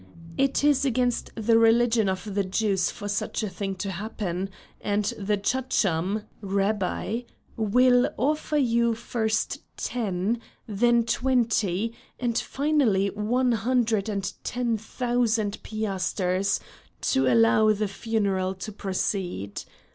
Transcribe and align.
It 0.35 0.63
is 0.63 0.83
against 0.83 1.29
the 1.35 1.59
religion 1.59 2.09
of 2.09 2.33
the 2.33 2.43
Jews 2.43 2.89
for 2.89 3.07
such 3.07 3.43
a 3.43 3.49
thing 3.49 3.75
to 3.75 3.91
happen, 3.91 4.49
and 4.83 5.05
the 5.15 5.37
Chacham 5.43 6.23
(rabbi) 6.41 7.21
will 7.55 8.09
offer 8.17 8.57
you 8.57 8.95
first 8.95 9.59
ten, 9.77 10.41
then 10.65 11.03
twenty, 11.03 11.93
and 12.19 12.35
finally 12.35 13.11
one 13.11 13.51
hundred 13.51 14.09
and 14.09 14.33
ten 14.43 14.75
thousand 14.75 15.61
piasters 15.61 16.59
to 17.01 17.31
allow 17.31 17.71
the 17.71 17.87
funeral 17.87 18.55
to 18.55 18.71
proceed. 18.71 19.61